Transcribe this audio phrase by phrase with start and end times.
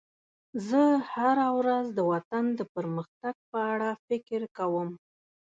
[0.67, 0.81] زه
[1.11, 4.89] هره ورځ د وطن د پرمختګ په اړه فکر کوم.